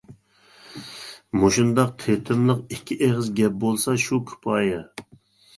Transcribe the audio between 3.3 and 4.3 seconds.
گەپ بولسا، شۇ